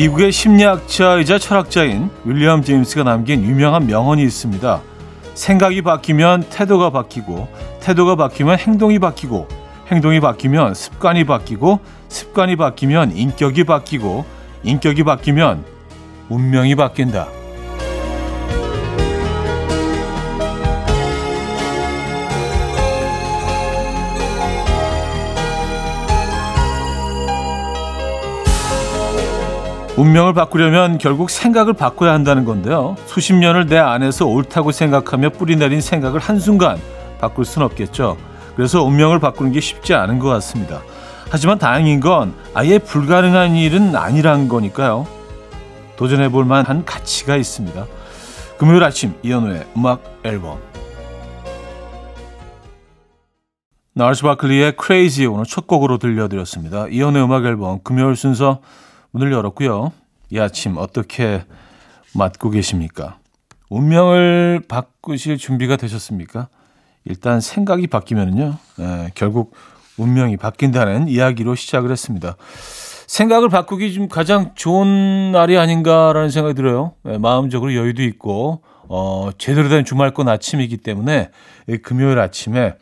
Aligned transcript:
미국의 0.00 0.32
심리학자이자 0.32 1.38
철학자인 1.38 2.08
윌리엄 2.24 2.62
제임스가 2.62 3.04
남긴 3.04 3.44
유명한 3.44 3.86
명언이 3.86 4.22
있습니다. 4.22 4.80
생각이 5.34 5.82
바뀌면 5.82 6.44
태도가 6.48 6.88
바뀌고 6.88 7.46
태도가 7.80 8.16
바뀌면 8.16 8.58
행동이 8.58 8.98
바뀌고 8.98 9.46
행동이 9.88 10.20
바뀌면 10.20 10.72
습관이 10.72 11.24
바뀌고 11.24 11.80
습관이 12.08 12.56
바뀌면 12.56 13.14
인격이 13.14 13.64
바뀌고 13.64 14.24
인격이 14.62 15.04
바뀌면 15.04 15.66
운명이 16.30 16.76
바뀐다. 16.76 17.39
운명을 30.00 30.32
바꾸려면 30.32 30.96
결국 30.96 31.28
생각을 31.28 31.74
바꿔야 31.74 32.14
한다는 32.14 32.46
건데요. 32.46 32.96
수십 33.04 33.34
년을 33.34 33.66
내 33.66 33.76
안에서 33.76 34.24
옳다고 34.24 34.72
생각하며 34.72 35.28
뿌리내린 35.28 35.82
생각을 35.82 36.20
한순간 36.20 36.78
바꿀 37.20 37.44
순 37.44 37.62
없겠죠. 37.62 38.16
그래서 38.56 38.82
운명을 38.82 39.18
바꾸는 39.18 39.52
게 39.52 39.60
쉽지 39.60 39.92
않은 39.92 40.18
것 40.18 40.28
같습니다. 40.28 40.80
하지만 41.28 41.58
다행인 41.58 42.00
건 42.00 42.34
아예 42.54 42.78
불가능한 42.78 43.56
일은 43.56 43.94
아니란 43.94 44.48
거니까요. 44.48 45.06
도전해 45.96 46.30
볼 46.30 46.46
만한 46.46 46.86
가치가 46.86 47.36
있습니다. 47.36 47.84
금요일 48.56 48.82
아침 48.84 49.12
이현우의 49.22 49.66
음악 49.76 50.02
앨범 50.22 50.60
나르스 53.92 54.22
바클리의 54.22 54.76
Crazy 54.82 55.30
오늘 55.30 55.44
첫 55.44 55.66
곡으로 55.66 55.98
들려드렸습니다. 55.98 56.86
이현우의 56.88 57.22
음악 57.22 57.44
앨범 57.44 57.80
금요일 57.84 58.16
순서 58.16 58.60
문을 59.12 59.32
열었고요. 59.32 59.92
이 60.30 60.38
아침 60.38 60.76
어떻게 60.76 61.44
맞고 62.14 62.50
계십니까? 62.50 63.18
운명을 63.68 64.62
바꾸실 64.68 65.38
준비가 65.38 65.76
되셨습니까? 65.76 66.48
일단 67.04 67.40
생각이 67.40 67.86
바뀌면요, 67.86 68.56
예, 68.80 69.10
결국 69.14 69.54
운명이 69.96 70.36
바뀐다는 70.36 71.08
이야기로 71.08 71.54
시작을 71.54 71.90
했습니다. 71.90 72.36
생각을 73.06 73.48
바꾸기 73.48 73.92
좀 73.92 74.08
가장 74.08 74.52
좋은 74.54 75.32
날이 75.32 75.58
아닌가라는 75.58 76.30
생각이 76.30 76.54
들어요. 76.54 76.94
예, 77.06 77.18
마음적으로 77.18 77.74
여유도 77.74 78.02
있고 78.02 78.62
어, 78.88 79.30
제대로 79.38 79.68
된 79.68 79.84
주말권 79.84 80.28
아침이기 80.28 80.78
때문에 80.78 81.30
금요일 81.82 82.18
아침에 82.18 82.74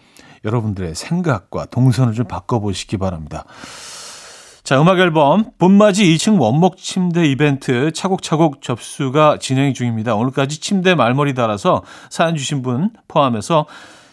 여러분들의 0.44 0.94
생각과 0.94 1.66
동선을 1.66 2.14
좀 2.14 2.26
바꿔보시기 2.26 2.96
바랍니다. 2.96 3.44
자, 4.68 4.78
음악 4.78 4.98
앨범 4.98 5.44
봄맞이 5.56 6.04
2층 6.14 6.38
원목 6.38 6.76
침대 6.76 7.24
이벤트 7.24 7.90
차곡차곡 7.90 8.60
접수가 8.60 9.38
진행 9.38 9.72
중입니다. 9.72 10.14
오늘까지 10.14 10.60
침대 10.60 10.94
말머리 10.94 11.32
달아서 11.32 11.84
사연 12.10 12.36
주신 12.36 12.60
분 12.60 12.90
포함해서 13.08 13.64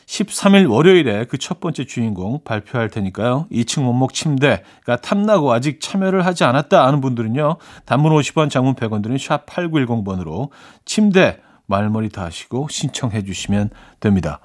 13일 0.06 0.72
월요일에 0.72 1.26
그 1.26 1.38
첫 1.38 1.60
번째 1.60 1.84
주인공 1.84 2.40
발표할 2.46 2.90
테니까요. 2.90 3.48
2층 3.52 3.86
원목 3.86 4.14
침대가 4.14 4.96
탐나고 5.02 5.52
아직 5.52 5.82
참여를 5.82 6.26
하지 6.26 6.46
않았다 6.46 6.88
하는 6.88 7.02
분들은요. 7.02 7.58
단문 7.84 8.14
50원, 8.14 8.50
장문 8.50 8.76
100원 8.76 9.04
들은 9.04 9.18
샵 9.18 9.46
8910번으로 9.48 10.52
침대 10.86 11.42
말머리 11.66 12.08
다시고 12.08 12.70
신청해 12.70 13.26
주시면 13.26 13.72
됩니다. 14.00 14.40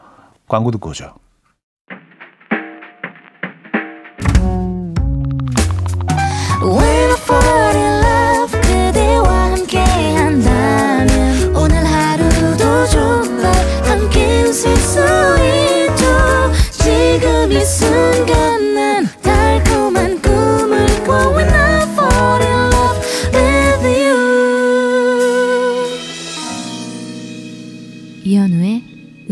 광고 0.49 0.73
듣고 0.73 0.91
오죠. 0.91 1.15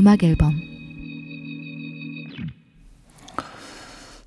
음악 0.08 0.22
앨범 0.24 0.54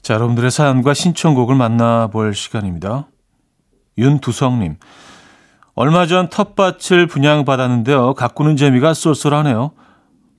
자, 0.01 0.13
여러분들의 0.15 0.51
사연과 0.51 0.93
신청곡을 0.93 1.55
만나볼 1.55 2.33
시간입니다. 2.33 3.07
윤두성님. 3.97 4.77
얼마 5.75 6.07
전 6.07 6.29
텃밭을 6.29 7.07
분양받았는데요. 7.07 8.15
가꾸는 8.15 8.57
재미가 8.57 8.93
쏠쏠하네요. 8.93 9.71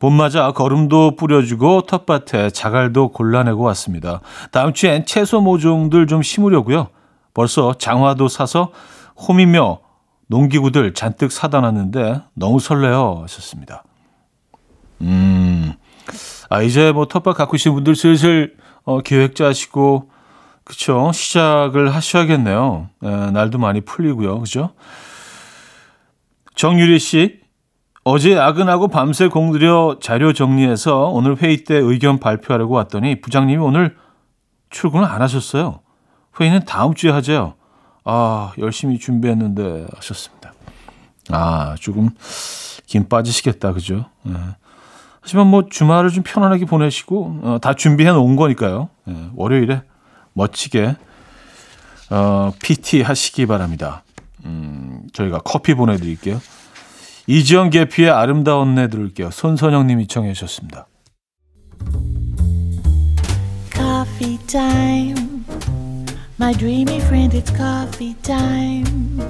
봄맞아 0.02 0.50
거름도 0.50 1.14
뿌려주고 1.14 1.82
텃밭에 1.82 2.50
자갈도 2.50 3.12
골라내고 3.12 3.62
왔습니다. 3.62 4.20
다음 4.50 4.72
주엔 4.72 5.06
채소 5.06 5.40
모종들 5.40 6.08
좀 6.08 6.22
심으려고요. 6.22 6.88
벌써 7.34 7.74
장화도 7.74 8.26
사서 8.26 8.72
홈이며 9.16 9.78
농기구들 10.26 10.94
잔뜩 10.94 11.30
사다 11.30 11.60
놨는데 11.60 12.20
너무 12.34 12.58
설레요 12.58 13.20
하셨습니다. 13.22 13.84
음. 15.02 15.74
아, 16.50 16.62
이제 16.62 16.90
뭐 16.90 17.06
텃밭 17.06 17.36
가꾸신 17.36 17.72
분들 17.72 17.94
슬슬 17.94 18.56
어, 18.82 19.02
계획 19.02 19.36
짜시고, 19.36 20.10
그쵸. 20.64 21.12
시작을 21.14 21.94
하셔야겠네요. 21.94 22.88
에, 23.04 23.06
예, 23.06 23.30
날도 23.30 23.58
많이 23.58 23.80
풀리고요. 23.80 24.40
그죠? 24.40 24.70
정유리 26.56 26.98
씨, 26.98 27.41
어제 28.04 28.34
야근하고 28.34 28.88
밤새 28.88 29.28
공들여 29.28 29.98
자료 30.00 30.32
정리해서 30.32 31.06
오늘 31.08 31.36
회의 31.36 31.62
때 31.62 31.76
의견 31.76 32.18
발표하려고 32.18 32.74
왔더니 32.74 33.20
부장님이 33.20 33.62
오늘 33.62 33.96
출근을 34.70 35.04
안 35.04 35.22
하셨어요. 35.22 35.80
회의는 36.40 36.64
다음 36.64 36.94
주에 36.94 37.12
하재요. 37.12 37.54
아, 38.04 38.52
열심히 38.58 38.98
준비했는데 38.98 39.86
하셨습니다. 39.94 40.52
아, 41.30 41.76
조금 41.78 42.10
김 42.86 43.08
빠지시겠다. 43.08 43.72
그죠? 43.72 44.06
네. 44.24 44.34
하지만 45.20 45.46
뭐 45.46 45.66
주말을 45.70 46.10
좀 46.10 46.24
편안하게 46.24 46.64
보내시고 46.64 47.40
어, 47.42 47.58
다 47.62 47.74
준비해 47.74 48.10
놓은 48.10 48.34
거니까요. 48.34 48.88
예, 49.08 49.30
월요일에 49.36 49.82
멋지게 50.32 50.96
어, 52.10 52.52
PT 52.60 53.02
하시기 53.02 53.46
바랍니다. 53.46 54.02
음, 54.44 55.06
저희가 55.12 55.38
커피 55.44 55.74
보내드릴게요. 55.74 56.40
이지영 57.26 57.70
계피의 57.70 58.10
아름다운 58.10 58.74
내 58.74 58.88
들을게요. 58.88 59.30
손선영님이 59.30 60.06
청해 60.06 60.32
주셨습니다. 60.32 60.86
Coffee 63.72 64.38
time. 64.46 65.44
My 66.40 66.52
dreamy 66.54 66.98
friend, 66.98 67.36
it's 67.36 67.54
coffee 67.56 68.14
time. 68.22 69.20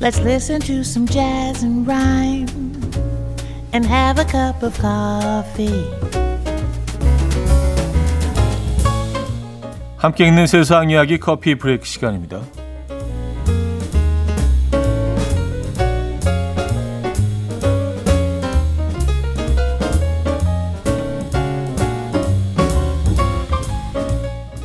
Let's 0.00 0.20
listen 0.20 0.60
to 0.60 0.80
some 0.80 1.06
jazz 1.06 1.64
and 1.64 1.86
rhyme. 1.86 2.72
and 3.72 3.86
have 3.86 4.18
a 4.18 4.24
cup 4.24 4.62
of 4.62 4.78
coffee. 4.80 5.90
함께 9.96 10.26
있는 10.26 10.46
세상 10.46 10.90
이야기 10.90 11.18
커피 11.18 11.54
브레이크 11.54 11.84
시간입니다. 11.84 12.40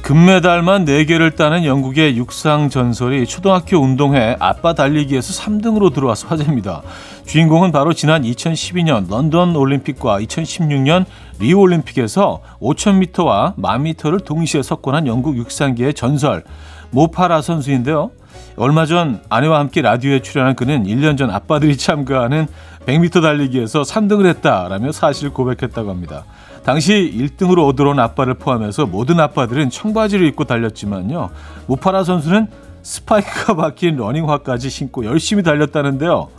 금메달만 0.07 0.85
4개를 0.85 1.35
따는 1.35 1.65
영국의 1.65 2.15
육상 2.15 2.69
전설이 2.69 3.27
초등학교 3.27 3.77
운동회 3.79 4.37
아빠 4.39 4.73
달리기에서 4.73 5.33
3등으로 5.43 5.93
들어와서 5.93 6.29
화제입니다. 6.29 6.81
주인공은 7.25 7.73
바로 7.73 7.91
지난 7.91 8.21
2012년 8.21 9.09
런던 9.09 9.53
올림픽과 9.53 10.21
2016년 10.21 11.03
리우 11.39 11.59
올림픽에서 11.59 12.39
5,000m와 12.61 13.57
10,000m를 13.57 14.23
동시에 14.23 14.63
석권한 14.63 15.07
영국 15.07 15.35
육상계의 15.35 15.93
전설 15.93 16.45
모파라 16.91 17.41
선수인데요. 17.41 18.11
얼마 18.59 18.87
전 18.87 19.21
아내와 19.29 19.59
함께 19.59 19.83
라디오에 19.83 20.21
출연한 20.23 20.55
그는 20.55 20.85
1년 20.85 21.15
전 21.15 21.29
아빠들이 21.29 21.77
참가하는 21.77 22.47
100m 22.87 23.21
달리기에서 23.21 23.83
3등을 23.83 24.25
했다라며 24.25 24.91
사실을 24.91 25.31
고백했다고 25.31 25.91
합니다. 25.91 26.25
당시 26.63 27.13
1등으로 27.15 27.67
얻어온 27.67 27.99
아빠를 27.99 28.33
포함해서 28.33 28.87
모든 28.87 29.19
아빠들은 29.19 29.69
청바지를 29.69 30.25
입고 30.25 30.45
달렸지만요. 30.45 31.29
무파라 31.67 32.03
선수는 32.03 32.47
스파이크가 32.81 33.53
박힌 33.55 33.95
러닝화까지 33.95 34.71
신고 34.71 35.05
열심히 35.05 35.43
달렸다는데요. 35.43 36.29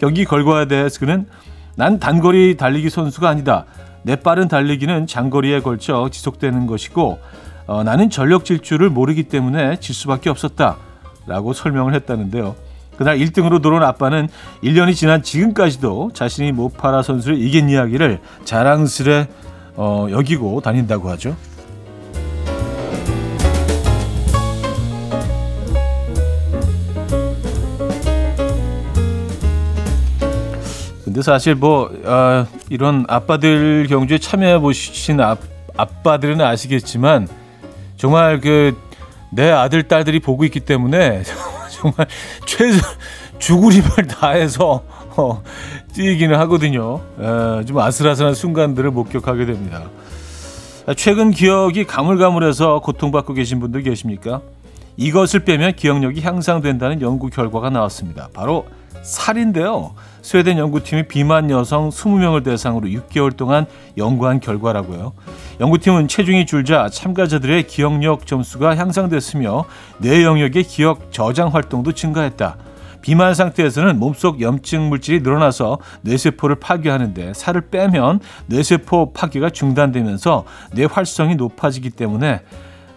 경기 0.00 0.24
결과에 0.24 0.66
대해서 0.66 0.98
그는 0.98 1.28
난 1.76 2.00
단거리 2.00 2.56
달리기 2.56 2.90
선수가 2.90 3.28
아니다. 3.28 3.66
내 4.02 4.16
빠른 4.16 4.48
달리기는 4.48 5.06
장거리에 5.06 5.60
걸쳐 5.60 6.08
지속되는 6.10 6.66
것이고 6.66 7.20
어, 7.68 7.84
나는 7.84 8.10
전력 8.10 8.44
질주를 8.44 8.90
모르기 8.90 9.24
때문에 9.24 9.78
질 9.78 9.94
수밖에 9.94 10.28
없었다. 10.28 10.87
라고 11.28 11.52
설명을 11.52 11.94
했다는데요. 11.94 12.56
그날 12.96 13.18
1등으로 13.18 13.62
들어온 13.62 13.84
아빠는 13.84 14.28
1년이 14.64 14.96
지난 14.96 15.22
지금까지도 15.22 16.10
자신이 16.14 16.50
모파라 16.50 17.02
선수를 17.02 17.40
이긴 17.40 17.68
이야기를 17.68 18.18
자랑스레 18.44 19.28
어, 19.76 20.08
여기고 20.10 20.60
다닌다고 20.60 21.08
하죠. 21.10 21.36
근데 31.04 31.22
사실 31.22 31.54
뭐 31.54 31.90
어, 32.04 32.46
이런 32.68 33.04
아빠들 33.08 33.86
경주에 33.88 34.18
참여해 34.18 34.58
보신 34.58 35.20
아, 35.20 35.36
아빠들은 35.76 36.40
아시겠지만 36.40 37.28
정말 37.96 38.40
그 38.40 38.76
내 39.30 39.50
아들 39.50 39.82
딸들이 39.82 40.20
보고 40.20 40.44
있기 40.44 40.60
때문에 40.60 41.22
정말 41.70 42.06
최선 42.46 42.80
죽으림을 43.38 44.06
다해서 44.08 44.82
어, 45.16 45.42
뛰기는 45.92 46.38
하거든요. 46.40 47.00
에, 47.20 47.64
좀 47.64 47.78
아슬아슬한 47.78 48.34
순간들을 48.34 48.90
목격하게 48.90 49.46
됩니다. 49.46 49.84
최근 50.96 51.30
기억이 51.30 51.84
가물가물해서 51.84 52.80
고통받고 52.80 53.34
계신 53.34 53.60
분들 53.60 53.82
계십니까? 53.82 54.40
이것을 54.96 55.40
빼면 55.40 55.76
기억력이 55.76 56.22
향상된다는 56.22 57.02
연구 57.02 57.28
결과가 57.28 57.70
나왔습니다. 57.70 58.28
바로 58.32 58.66
살인데요. 59.02 59.94
스웨덴 60.28 60.58
연구팀이 60.58 61.04
비만 61.04 61.48
여성 61.48 61.88
20명을 61.88 62.44
대상으로 62.44 62.86
6개월 62.88 63.34
동안 63.34 63.64
연구한 63.96 64.40
결과라고요. 64.40 65.14
연구팀은 65.58 66.06
체중이 66.06 66.44
줄자 66.44 66.90
참가자들의 66.90 67.66
기억력 67.66 68.26
점수가 68.26 68.76
향상됐으며 68.76 69.64
뇌 69.96 70.24
영역의 70.24 70.64
기억 70.64 71.10
저장 71.12 71.54
활동도 71.54 71.92
증가했다. 71.92 72.58
비만 73.00 73.32
상태에서는 73.32 73.98
몸속 73.98 74.42
염증 74.42 74.90
물질이 74.90 75.20
늘어나서 75.20 75.78
뇌세포를 76.02 76.56
파괴하는데 76.56 77.32
살을 77.32 77.70
빼면 77.70 78.20
뇌세포 78.48 79.14
파괴가 79.14 79.48
중단되면서 79.48 80.44
뇌 80.74 80.84
활성이 80.84 81.36
높아지기 81.36 81.88
때문에 81.88 82.42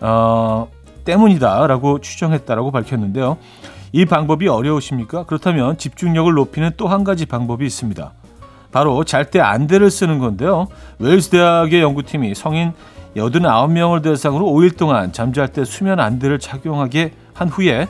어, 0.01 0.68
때문이다라고 1.06 2.01
추정했다라고 2.01 2.72
밝혔는데요. 2.72 3.38
이 3.93 4.05
방법이 4.05 4.47
어려우십니까? 4.47 5.23
그렇다면 5.25 5.77
집중력을 5.77 6.31
높이는 6.33 6.71
또 6.77 6.88
한 6.88 7.03
가지 7.03 7.25
방법이 7.25 7.65
있습니다. 7.65 8.13
바로 8.71 9.03
잘 9.03 9.29
때 9.31 9.39
안대를 9.39 9.91
쓰는 9.91 10.19
건데요. 10.19 10.67
웨일스 10.99 11.29
대학의 11.29 11.81
연구팀이 11.81 12.35
성인 12.35 12.73
89명을 13.15 14.01
대상으로 14.01 14.45
5일 14.45 14.77
동안 14.77 15.11
잠잘 15.11 15.49
때 15.49 15.65
수면 15.65 15.99
안대를 15.99 16.39
착용하게 16.39 17.11
한 17.33 17.49
후에 17.49 17.88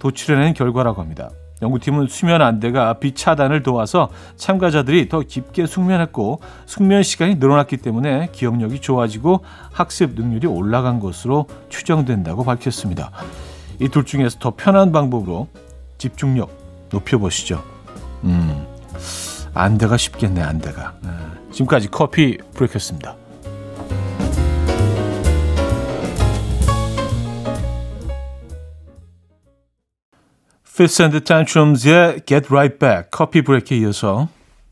도출해낸 0.00 0.54
결과라고 0.54 1.00
합니다. 1.00 1.30
연구팀은 1.62 2.08
수면 2.08 2.42
안대가 2.42 2.94
빛 2.94 3.14
차단을 3.16 3.62
도와서 3.62 4.10
참가자들이 4.36 5.08
더 5.08 5.20
깊게 5.20 5.66
숙면했고 5.66 6.40
숙면 6.66 7.04
시간이 7.04 7.36
늘어났기 7.36 7.76
때문에 7.76 8.28
기억력이 8.32 8.80
좋아지고 8.80 9.44
학습 9.72 10.14
능률이 10.14 10.48
올라간 10.48 10.98
것으로 10.98 11.46
추정된다고 11.68 12.44
밝혔습니다. 12.44 13.12
이 13.80 13.88
둘 13.88 14.04
중에서 14.04 14.38
더 14.38 14.54
편한 14.56 14.92
방법으로 14.92 15.48
집중력 15.98 16.50
높여보시죠. 16.90 17.62
음, 18.24 18.66
안대가 19.54 19.96
쉽겠네, 19.96 20.42
안대가. 20.42 20.94
네. 21.02 21.10
지금까지 21.52 21.88
커피 21.90 22.38
브레이크였습니다. 22.54 23.16
Fits 30.66 31.20
Tantrums의 31.24 32.22
Get 32.26 32.48
Right 32.50 32.78
Back 32.78 33.10
커피 33.10 33.42
브레이크에 33.42 33.78
이어서 33.78 34.28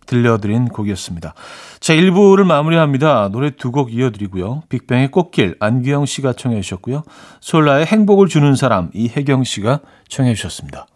들려드린 0.07 0.69
곡이었습니다. 0.69 1.35
자, 1.81 1.95
1부를 1.95 2.45
마무리합니다. 2.45 3.29
노래 3.31 3.51
두 3.51 3.73
곡 3.73 3.93
이어드리고요. 3.95 4.63
빅뱅의 4.69 5.11
꽃길 5.11 5.57
안기영 5.59 6.05
씨가 6.07 6.35
청해 6.35 6.61
주셨고요. 6.61 7.03
솔라의 7.41 7.87
행복을 7.87 8.29
주는 8.29 8.55
사람 8.55 8.91
이혜경 8.93 9.45
씨가 9.45 9.81
청해 10.09 10.35
주셨습니다. 10.35 10.87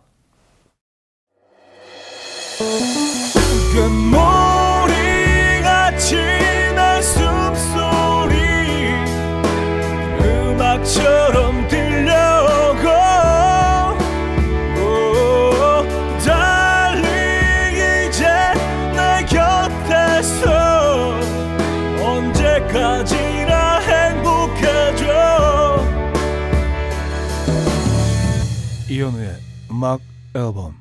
음악 29.76 30.00
앨범 30.34 30.74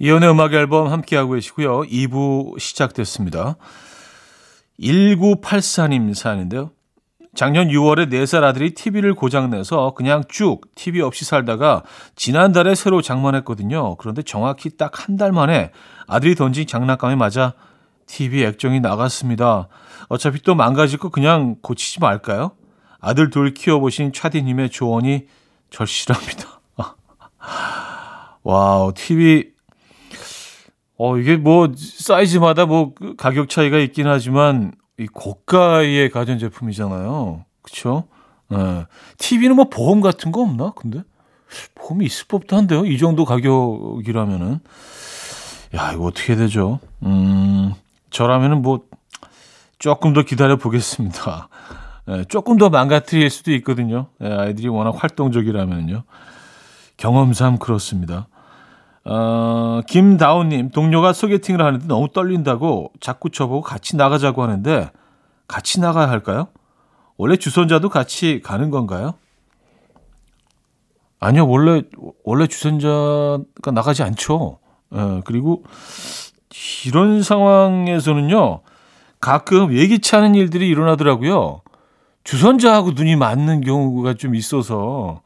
이현우의 0.00 0.32
음악 0.32 0.52
앨범 0.52 0.88
함께하고 0.88 1.34
계시고요. 1.34 1.82
2부 1.82 2.58
시작됐습니다. 2.58 3.54
1984님 4.80 6.12
사연인데요. 6.12 6.72
작년 7.36 7.68
6월에 7.68 8.10
4살 8.10 8.42
아들이 8.42 8.74
TV를 8.74 9.14
고장내서 9.14 9.94
그냥 9.94 10.24
쭉 10.28 10.62
TV 10.74 11.02
없이 11.02 11.24
살다가 11.24 11.84
지난달에 12.16 12.74
새로 12.74 13.00
장만했거든요. 13.00 13.94
그런데 13.96 14.22
정확히 14.22 14.76
딱 14.76 15.06
한 15.08 15.16
달 15.16 15.30
만에 15.30 15.70
아들이 16.08 16.34
던진 16.34 16.66
장난감에 16.66 17.14
맞아 17.14 17.54
TV 18.06 18.42
액정이 18.42 18.80
나갔습니다. 18.80 19.68
어차피 20.08 20.42
또 20.42 20.56
망가질 20.56 20.98
거 20.98 21.10
그냥 21.10 21.56
고치지 21.62 22.00
말까요? 22.00 22.52
아들 22.98 23.30
둘 23.30 23.54
키워보신 23.54 24.12
차디님의 24.12 24.70
조언이 24.70 25.26
절실합니다. 25.70 26.60
와우, 28.42 28.92
TV, 28.94 29.52
어, 30.98 31.18
이게 31.18 31.36
뭐, 31.36 31.70
사이즈마다 31.76 32.66
뭐, 32.66 32.94
그 32.94 33.16
가격 33.16 33.48
차이가 33.48 33.78
있긴 33.78 34.06
하지만, 34.06 34.72
이 34.98 35.06
고가의 35.06 36.10
가전제품이잖아요. 36.10 37.44
그쵸? 37.62 38.04
네. 38.48 38.86
TV는 39.18 39.56
뭐 39.56 39.68
보험 39.68 40.00
같은 40.00 40.32
거 40.32 40.40
없나? 40.40 40.72
근데? 40.76 41.02
보험이 41.74 42.06
있을 42.06 42.26
법도 42.28 42.56
한데요. 42.56 42.86
이 42.86 42.96
정도 42.98 43.24
가격이라면은. 43.24 44.60
야, 45.74 45.92
이거 45.92 46.04
어떻게 46.04 46.36
되죠? 46.36 46.80
음, 47.02 47.74
저라면은 48.10 48.62
뭐, 48.62 48.84
조금 49.78 50.14
더 50.14 50.22
기다려 50.22 50.56
보겠습니다. 50.56 51.48
예, 52.08 52.24
조금 52.24 52.56
더 52.56 52.68
망가뜨릴 52.70 53.30
수도 53.30 53.52
있거든요. 53.54 54.08
예, 54.22 54.28
아이들이 54.28 54.68
워낙 54.68 54.94
활동적이라면요. 54.96 56.04
경험상 56.96 57.58
그렇습니다. 57.58 58.28
어, 59.04 59.80
김다운님, 59.86 60.70
동료가 60.70 61.12
소개팅을 61.12 61.62
하는데 61.62 61.86
너무 61.86 62.08
떨린다고 62.12 62.92
자꾸 63.00 63.30
저보고 63.30 63.62
같이 63.62 63.96
나가자고 63.96 64.42
하는데 64.42 64.90
같이 65.46 65.80
나가야 65.80 66.08
할까요? 66.08 66.48
원래 67.16 67.36
주선자도 67.36 67.88
같이 67.88 68.40
가는 68.42 68.70
건가요? 68.70 69.14
아니요, 71.18 71.48
원래, 71.48 71.82
원래 72.24 72.46
주선자가 72.46 73.70
나가지 73.72 74.02
않죠. 74.02 74.58
예, 74.94 75.22
그리고 75.24 75.64
이런 76.86 77.22
상황에서는요, 77.22 78.60
가끔 79.20 79.72
예기치 79.72 80.14
않은 80.16 80.34
일들이 80.34 80.68
일어나더라고요. 80.68 81.62
주선자하고 82.26 82.90
눈이 82.90 83.14
맞는 83.14 83.60
경우가 83.60 84.14
좀 84.14 84.34
있어서 84.34 85.22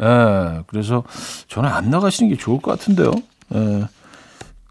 예, 0.00 0.62
그래서 0.68 1.02
저는 1.48 1.68
안 1.68 1.90
나가시는 1.90 2.30
게 2.30 2.36
좋을 2.36 2.60
것 2.60 2.70
같은데요. 2.70 3.10
예. 3.54 3.86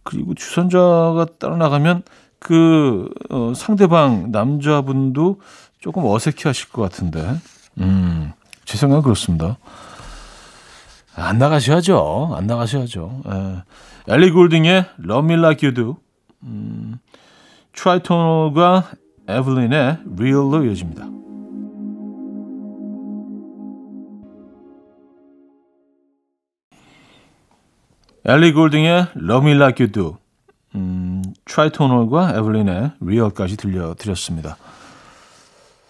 그리고 0.04 0.34
주선자가 0.34 1.26
따로 1.40 1.58
나가면 1.58 2.04
그 2.40 3.10
어, 3.30 3.54
상대방 3.54 4.32
남자분도 4.32 5.42
조금 5.80 6.06
어색해 6.06 6.44
하실 6.46 6.70
것 6.70 6.82
같은데. 6.82 7.36
음, 7.80 8.32
제 8.64 8.78
생각은 8.78 9.04
그렇습니다. 9.04 9.58
안 11.16 11.38
나가셔야죠. 11.38 12.34
안 12.34 12.48
나가셔야죠. 12.48 13.24
예. 13.28 14.14
엘리 14.14 14.32
골딩의 14.32 14.86
Love 15.04 15.34
Me 15.34 15.38
Like 15.38 15.68
You 15.68 15.74
Do. 15.74 15.98
음, 16.44 16.98
트라이토널과 17.74 18.86
에블린의 19.28 20.00
Real로 20.18 20.66
이어집니다. 20.66 21.23
엘리 28.26 28.54
골딩의 28.54 29.08
Love 29.18 29.52
Me 29.52 29.58
Like 29.58 29.86
You 29.86 29.92
Do, 29.92 30.18
음, 30.76 31.22
트라이토널과 31.44 32.36
에블린의 32.38 32.92
Real까지 33.02 33.58
들려드렸습니다. 33.58 34.56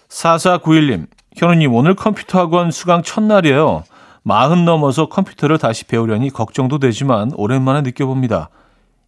4491님, 0.09 1.07
현우님, 1.37 1.71
오늘 1.73 1.95
컴퓨터 1.95 2.39
학원 2.39 2.71
수강 2.71 3.03
첫날이에요. 3.03 3.83
마흔 4.23 4.65
넘어서 4.65 5.09
컴퓨터를 5.09 5.59
다시 5.59 5.83
배우려니 5.85 6.31
걱정도 6.31 6.79
되지만 6.79 7.31
오랜만에 7.35 7.81
느껴봅니다. 7.81 8.49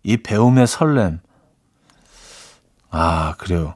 이 0.03 0.17
배움의 0.17 0.67
설렘. 0.67 1.20
아, 2.91 3.34
그래요. 3.39 3.74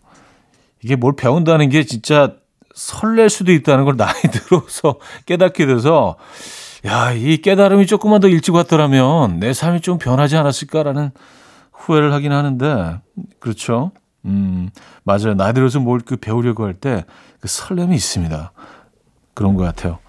이게 0.84 0.96
뭘 0.96 1.16
배운다는 1.16 1.70
게 1.70 1.86
진짜 1.86 2.36
설렐 2.76 3.30
수도 3.30 3.52
있다는 3.52 3.86
걸 3.86 3.98
나이 3.98 4.14
들어서 4.32 5.00
깨닫게 5.26 5.66
돼서 5.66 6.18
야, 6.86 7.12
이 7.12 7.38
깨달음이 7.38 7.86
조금만 7.88 8.22
더 8.22 8.28
일찍 8.28 8.54
왔더라면 8.56 9.40
내 9.40 9.54
삶이 9.54 9.82
좀 9.82 9.98
변하지 9.98 10.38
않았을까라는 10.38 11.12
후회를 11.74 12.14
하긴 12.14 12.32
하는데 12.32 13.00
그렇죠. 13.40 13.92
음, 14.26 14.70
맞아요. 15.04 15.34
나이 15.36 15.54
들어서 15.54 15.80
뭘 15.80 16.00
그 16.02 16.16
배우려고 16.18 16.66
할 16.66 16.74
때 16.80 17.04
그 17.42 17.48
설렘이 17.48 17.96
있습니다. 17.96 18.52
그런 19.34 19.56
것 19.56 19.64
같아요. 19.64 20.00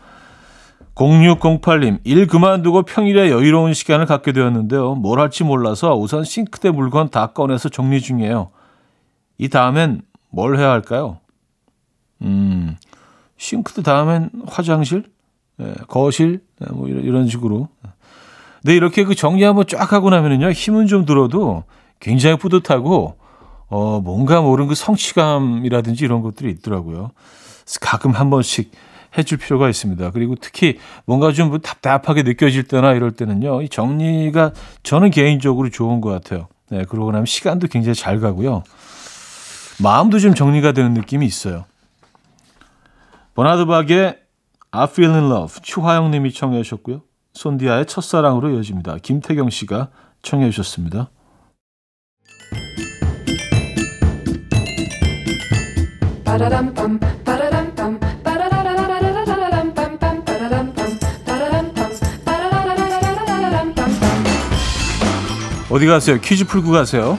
0608님, 0.96 2.00
일 2.04 2.26
그만두고 2.26 2.82
평일에 2.82 3.30
여유로운 3.30 3.72
시간을 3.72 4.06
갖게 4.06 4.32
되었는데요. 4.32 4.96
뭘 4.96 5.20
할지 5.20 5.44
몰라서 5.44 5.94
우선 5.96 6.24
싱크대 6.24 6.70
물건 6.72 7.08
다 7.08 7.28
꺼내서 7.28 7.68
정리 7.68 8.00
중이에요. 8.00 8.50
이 9.38 9.48
다음엔 9.48 10.02
뭘 10.28 10.58
해야 10.58 10.70
할까요? 10.70 11.18
음, 12.22 12.76
싱크대 13.38 13.82
다음엔 13.82 14.30
화장실, 14.48 15.04
예, 15.04 15.10
거실, 15.88 16.40
예, 16.62 16.72
뭐 16.72 16.88
이런, 16.88 17.28
식으로. 17.28 17.68
근데 18.62 18.76
이렇게 18.76 19.04
그 19.04 19.14
정리 19.14 19.42
한번 19.44 19.66
쫙 19.66 19.92
하고 19.92 20.10
나면은요, 20.10 20.50
힘은 20.50 20.86
좀 20.86 21.04
들어도 21.04 21.64
굉장히 21.98 22.36
뿌듯하고, 22.36 23.16
어, 23.68 24.00
뭔가 24.00 24.40
모르는 24.40 24.68
그 24.68 24.74
성취감이라든지 24.74 26.04
이런 26.04 26.22
것들이 26.22 26.50
있더라고요. 26.50 27.10
가끔 27.80 28.10
한 28.10 28.30
번씩 28.30 28.72
해줄 29.16 29.38
필요가 29.38 29.68
있습니다. 29.68 30.10
그리고 30.10 30.34
특히 30.40 30.78
뭔가 31.04 31.32
좀 31.32 31.58
답답하게 31.60 32.22
느껴질 32.22 32.64
때나 32.64 32.92
이럴 32.92 33.12
때는요, 33.12 33.62
이 33.62 33.68
정리가 33.68 34.52
저는 34.82 35.10
개인적으로 35.10 35.68
좋은 35.70 36.00
것 36.00 36.10
같아요. 36.10 36.48
네, 36.70 36.84
그러고 36.84 37.10
나면 37.10 37.26
시간도 37.26 37.66
굉장히 37.68 37.94
잘 37.94 38.20
가고요. 38.20 38.62
마음도 39.82 40.18
좀 40.18 40.34
정리가 40.34 40.72
되는 40.72 40.94
느낌이 40.94 41.26
있어요. 41.26 41.64
버나드 43.34 43.66
박의 43.66 44.19
I 44.72 44.84
Feel 44.84 45.12
in 45.14 45.30
Love 45.30 45.60
추화영 45.62 46.12
님이 46.12 46.32
청해 46.32 46.62
주셨고요. 46.62 47.02
손디아의 47.34 47.86
첫사랑으로 47.86 48.50
이어집니다. 48.50 48.98
김태경 49.02 49.50
씨가 49.50 49.90
청해 50.22 50.50
주셨습니다. 50.50 51.10
어디 65.68 65.86
가세요? 65.86 66.20
퀴즈 66.20 66.46
풀고 66.46 66.70
가세요. 66.70 67.18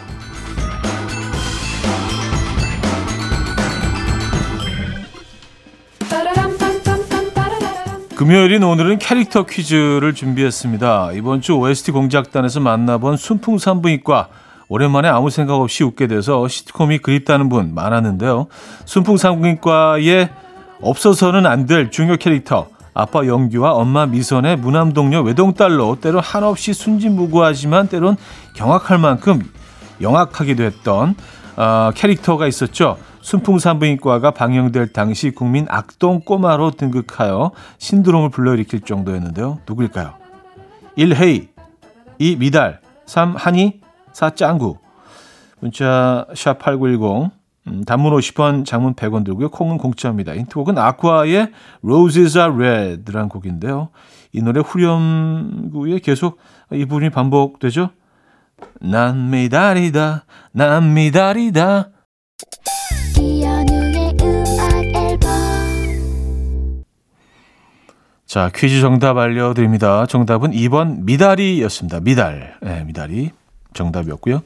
금요일인 8.21 8.61
오늘은 8.61 8.99
캐릭터 8.99 9.47
퀴즈를 9.47 10.13
준비했습니다. 10.13 11.13
이번 11.13 11.41
주 11.41 11.53
OST 11.55 11.91
공작단에서 11.91 12.59
만나본 12.59 13.17
순풍산부인과 13.17 14.27
오랜만에 14.69 15.07
아무 15.07 15.31
생각 15.31 15.55
없이 15.55 15.83
웃게 15.83 16.05
돼서 16.05 16.47
시트콤이 16.47 16.99
그립다는 16.99 17.49
분 17.49 17.73
많았는데요. 17.73 18.45
순풍산부인과에 18.85 20.29
없어서는 20.83 21.47
안 21.47 21.65
될 21.65 21.89
중요 21.89 22.17
캐릭터 22.17 22.67
아빠 22.93 23.25
영규와 23.25 23.71
엄마 23.71 24.05
미선의 24.05 24.55
무남동료 24.57 25.23
외동딸로 25.23 25.97
때론 25.99 26.21
한없이 26.21 26.73
순진무구하지만 26.73 27.87
때론 27.87 28.17
경악할 28.53 28.99
만큼 28.99 29.41
영악하기도 29.99 30.61
했던 30.61 31.15
어, 31.57 31.91
캐릭터가 31.93 32.47
있었죠. 32.47 32.97
순풍산부인과가 33.21 34.31
방영될 34.31 34.93
당시 34.93 35.31
국민 35.31 35.65
악동 35.69 36.21
꼬마로 36.21 36.71
등극하여 36.71 37.51
신드롬을 37.77 38.29
불러일으킬 38.29 38.81
정도였는데요. 38.81 39.59
누구일까요? 39.67 40.15
1. 40.95 41.15
헤이 41.15 41.47
2. 42.19 42.37
미달 42.37 42.79
3. 43.05 43.35
한이 43.35 43.81
4. 44.13 44.31
짱구 44.31 44.77
문자 45.59 46.25
샵 46.35 46.59
8910 46.59 47.31
음, 47.67 47.83
단문 47.85 48.11
50원, 48.13 48.65
장문 48.65 48.95
100원 48.95 49.23
들고요. 49.23 49.49
콩은 49.49 49.77
공짜입니다. 49.77 50.33
인트곡은 50.33 50.79
아쿠아의 50.79 51.51
Roses 51.83 52.37
are 52.37 52.51
Red란 52.51 53.29
곡인데요. 53.29 53.89
이 54.33 54.41
노래 54.41 54.61
후렴구에 54.61 55.99
계속 55.99 56.39
이 56.71 56.85
부분이 56.85 57.11
반복되죠. 57.11 57.91
난 58.79 59.29
미달이다, 59.29 60.25
난 60.53 60.93
미달이다. 60.93 61.89
자, 68.31 68.49
퀴즈 68.55 68.79
정답 68.79 69.17
알려드립니다. 69.17 70.05
정답은 70.05 70.51
2번 70.51 71.03
미다리였습니다. 71.03 71.99
미달. 71.99 72.55
네, 72.61 72.85
미다리. 72.85 73.31
정답이었고요. 73.73 74.41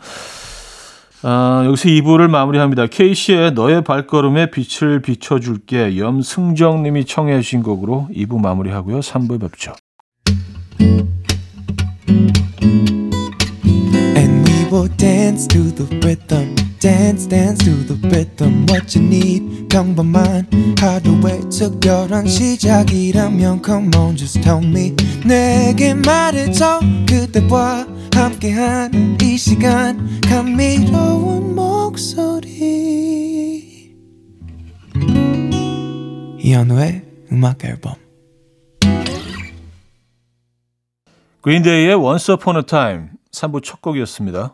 어, 1.23 1.63
여기서 1.65 1.89
2부를 1.89 2.27
마무리합니다. 2.27 2.87
K씨의 2.87 3.51
너의 3.51 3.83
발걸음에 3.83 4.51
빛을 4.51 5.01
비춰줄게 5.01 5.97
염승정 5.97 6.83
님이 6.83 7.05
청해 7.05 7.41
주신 7.41 7.63
곡으로 7.63 8.07
2부 8.11 8.39
마무리하고요. 8.41 9.01
3부에 9.01 9.39
뵙죠. 9.41 9.73
Will 14.75 14.89
dance 14.97 15.47
to 15.47 15.71
the 15.71 15.85
rhythm 16.03 16.53
dance 16.81 17.25
dance 17.27 17.63
to 17.63 17.71
the 17.87 17.95
rhythm 18.09 18.65
what 18.67 18.93
you 18.93 19.01
need 19.07 19.69
평범한 19.69 20.75
하루의 20.77 21.49
특별한 21.49 22.27
시작이라면 22.27 23.61
come 23.63 23.89
on 23.95 24.17
just 24.17 24.41
tell 24.41 24.61
me 24.61 24.93
내게 25.25 25.93
말해줘 25.93 26.81
그대와 27.07 27.87
함께한 28.13 29.17
이 29.21 29.37
시간 29.37 30.19
감미로운 30.27 31.55
목소리 31.55 32.75
이현우의 36.37 37.05
음악 37.31 37.63
앨범 37.63 37.95
그린데이의 41.39 41.95
Once 41.95 42.29
Upon 42.33 42.57
a 42.57 42.63
Time 42.63 43.07
3부 43.31 43.63
첫 43.63 43.81
곡이었습니다. 43.81 44.53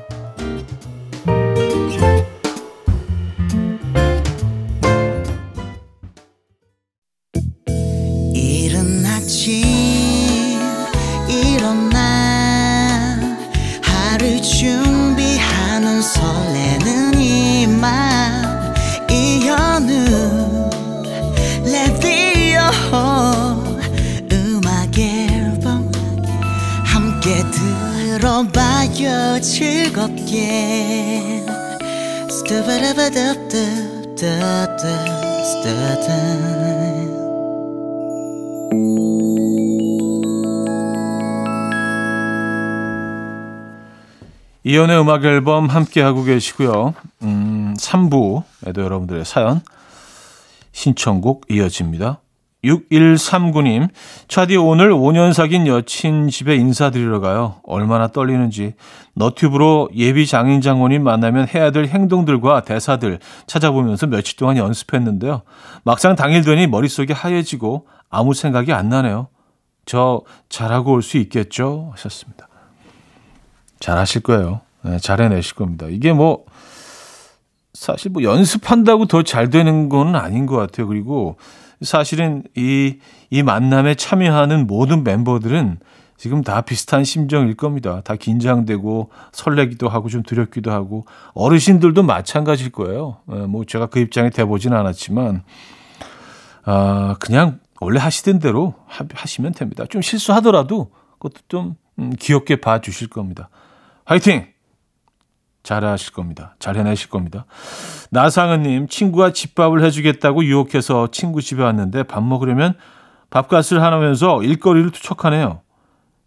느껴 29.01 29.39
즐겁게 29.41 30.91
이연의 44.63 44.99
음악 44.99 45.25
앨범 45.25 45.65
함께 45.65 46.01
하고 46.01 46.23
계시고요. 46.23 46.93
음, 47.23 47.73
3부에도 47.79 48.77
여러분들의 48.77 49.25
사연 49.25 49.61
신청곡 50.73 51.45
이어집니다. 51.49 52.19
6139님, 52.63 53.89
차디 54.27 54.55
오늘 54.55 54.91
5년 54.91 55.33
사귄 55.33 55.65
여친 55.65 56.29
집에 56.29 56.55
인사드리러 56.55 57.19
가요. 57.19 57.55
얼마나 57.63 58.07
떨리는지. 58.07 58.73
너튜브로 59.15 59.89
예비 59.95 60.27
장인 60.27 60.61
장모님 60.61 61.03
만나면 61.03 61.47
해야 61.47 61.71
될 61.71 61.87
행동들과 61.87 62.61
대사들 62.61 63.19
찾아보면서 63.47 64.05
며칠 64.07 64.37
동안 64.37 64.57
연습했는데요. 64.57 65.41
막상 65.83 66.15
당일 66.15 66.43
되니 66.43 66.67
머릿속이 66.67 67.13
하얘지고 67.13 67.87
아무 68.09 68.33
생각이 68.33 68.71
안 68.73 68.89
나네요. 68.89 69.27
저 69.85 70.21
잘하고 70.49 70.91
올 70.93 71.01
수 71.01 71.17
있겠죠? 71.17 71.89
하셨습니다. 71.93 72.47
잘하실 73.79 74.21
거예요. 74.21 74.61
네, 74.83 74.99
잘 74.99 75.19
해내실 75.19 75.55
겁니다. 75.55 75.87
이게 75.89 76.13
뭐, 76.13 76.45
사실 77.73 78.11
뭐 78.11 78.21
연습한다고 78.21 79.05
더 79.07 79.23
잘 79.23 79.49
되는 79.49 79.89
건 79.89 80.15
아닌 80.15 80.45
것 80.45 80.57
같아요. 80.57 80.87
그리고 80.87 81.37
사실은 81.81 82.43
이, 82.55 82.97
이 83.29 83.43
만남에 83.43 83.95
참여하는 83.95 84.67
모든 84.67 85.03
멤버들은 85.03 85.79
지금 86.17 86.43
다 86.43 86.61
비슷한 86.61 87.03
심정일 87.03 87.55
겁니다. 87.55 88.01
다 88.03 88.15
긴장되고 88.15 89.09
설레기도 89.31 89.89
하고 89.89 90.07
좀 90.07 90.21
두렵기도 90.21 90.71
하고 90.71 91.05
어르신들도 91.33 92.03
마찬가지일 92.03 92.71
거예요. 92.71 93.17
예, 93.31 93.37
뭐 93.47 93.65
제가 93.65 93.87
그 93.87 93.97
입장에 93.97 94.29
돼보진 94.29 94.73
않았지만 94.73 95.41
아 96.63 97.15
그냥 97.19 97.59
원래 97.79 97.99
하시던 97.99 98.37
대로 98.37 98.75
하시면 98.87 99.53
됩니다. 99.53 99.85
좀 99.89 100.03
실수하더라도 100.03 100.91
그것도 101.13 101.41
좀 101.47 101.75
음, 101.97 102.13
귀엽게 102.19 102.57
봐주실 102.57 103.09
겁니다. 103.09 103.49
화이팅! 104.05 104.50
잘 105.63 105.83
하실 105.85 106.13
겁니다. 106.13 106.55
잘 106.59 106.75
해내실 106.75 107.09
겁니다. 107.09 107.45
나상은님, 108.09 108.87
친구가 108.87 109.31
집밥을 109.31 109.83
해주겠다고 109.83 110.43
유혹해서 110.45 111.09
친구 111.11 111.41
집에 111.41 111.61
왔는데 111.63 112.03
밥 112.03 112.23
먹으려면 112.23 112.73
밥값을 113.29 113.81
하면서 113.81 114.41
일거리를 114.43 114.91
투척하네요. 114.91 115.61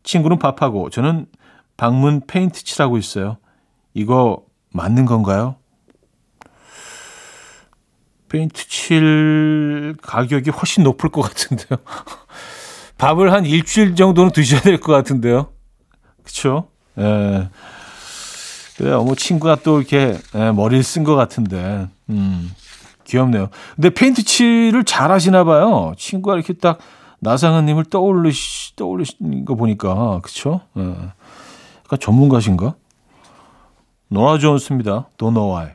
친구는 0.05 0.39
밥하고 0.39 0.91
저는 0.91 1.27
방문 1.77 2.21
페인트 2.27 2.63
칠하고 2.65 2.97
있어요. 2.99 3.39
이거 3.93 4.45
맞는 4.73 5.05
건가요? 5.07 5.57
페인트 8.29 8.69
칠 8.69 9.95
가격이 10.03 10.51
훨씬 10.51 10.83
높을 10.85 11.11
것 11.11 11.23
같은데요. 11.23 11.79
밥을 12.99 13.33
한 13.33 13.45
일주일 13.45 13.95
정도는 13.97 14.33
드셔야 14.33 14.61
될 14.61 14.79
것 14.81 14.93
같은데요. 14.93 15.49
그쵸? 16.23 16.69
예. 16.99 17.49
그래요. 18.77 19.05
뭐 19.05 19.15
친구가 19.15 19.57
또 19.63 19.79
이렇게 19.79 20.19
예, 20.35 20.51
머리를 20.51 20.83
쓴 20.83 21.05
것 21.05 21.15
같은데, 21.15 21.89
음, 22.11 22.51
귀엽네요. 23.05 23.51
근데 23.77 23.91
페인트 23.91 24.25
칠을 24.25 24.85
잘 24.85 25.11
하시나 25.13 25.45
봐요. 25.45 25.93
친구가 25.97 26.35
이렇게 26.35 26.55
딱 26.55 26.79
나상은님을 27.21 27.85
떠올리시, 27.85 28.77
떠올리신 28.77 29.45
거 29.45 29.55
보니까, 29.55 30.21
그쵸? 30.23 30.61
예. 30.77 30.83
약간 30.83 31.99
전문가신가? 32.01 32.75
노라 34.09 34.39
존스입니다. 34.39 35.09
Why. 35.21 35.71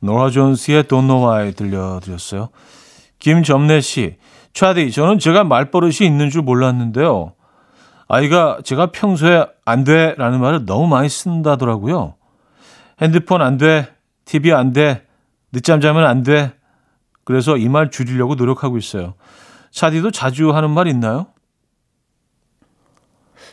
노라 0.00 0.30
존스의 0.30 0.84
why 0.90 1.52
들려드렸어요. 1.52 2.48
김점래 3.18 3.80
씨, 3.80 4.16
차디, 4.52 4.92
저는 4.92 5.18
제가 5.18 5.44
말버릇이 5.44 5.98
있는 6.02 6.30
줄 6.30 6.42
몰랐는데요. 6.42 7.33
아이가 8.14 8.58
제가 8.64 8.92
평소에 8.92 9.46
안 9.64 9.84
돼 9.84 10.14
라는 10.16 10.40
말을 10.40 10.66
너무 10.66 10.86
많이 10.86 11.08
쓴다더라고요. 11.08 12.14
핸드폰 13.02 13.42
안 13.42 13.56
돼, 13.56 13.88
TV 14.24 14.52
안 14.52 14.72
돼, 14.72 15.04
늦잠 15.52 15.80
자면 15.80 16.04
안 16.06 16.22
돼. 16.22 16.52
그래서 17.24 17.56
이 17.56 17.68
말 17.68 17.90
줄이려고 17.90 18.34
노력하고 18.36 18.78
있어요. 18.78 19.14
차디도 19.72 20.12
자주 20.12 20.54
하는 20.54 20.70
말 20.70 20.86
있나요? 20.86 21.26